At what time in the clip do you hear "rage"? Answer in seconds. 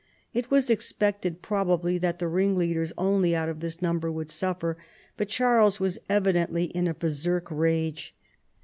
7.51-8.15